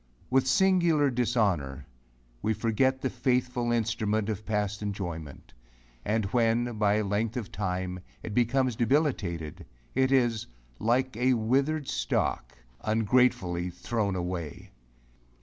With 0.31 0.47
singular 0.47 1.11
dishonor, 1.11 1.85
we 2.41 2.55
forget 2.55 3.01
the 3.01 3.09
faithful 3.11 3.71
instrument 3.71 4.29
of 4.29 4.47
past 4.47 4.81
enjoyment, 4.81 5.53
and 6.03 6.25
when, 6.33 6.79
by 6.79 7.01
length 7.01 7.37
of 7.37 7.51
time, 7.51 7.99
it 8.23 8.33
becomes 8.33 8.75
debilitated, 8.75 9.63
it 9.93 10.11
is, 10.11 10.47
like 10.79 11.15
a 11.17 11.35
withered 11.35 11.87
stalk, 11.87 12.57
ungratefully 12.83 13.69
thrown 13.69 14.15
away. 14.15 14.71